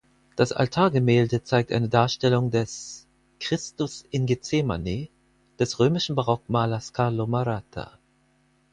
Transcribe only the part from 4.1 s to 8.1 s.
Gethsemane" des römischen Barockmalers Carlo Maratta.